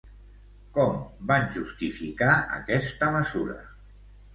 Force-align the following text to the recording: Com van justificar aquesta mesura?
Com 0.77 0.95
van 1.33 1.47
justificar 1.57 2.33
aquesta 2.59 3.15
mesura? 3.23 3.65